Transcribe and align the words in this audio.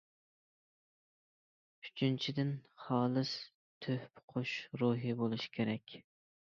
ئۈچىنچىدىن، 1.87 2.51
خالىس 2.87 3.37
تۆھپە 3.87 4.27
قوشۇش 4.35 4.59
روھى 4.85 5.19
بولۇش 5.23 5.49
كېرەك. 5.59 6.01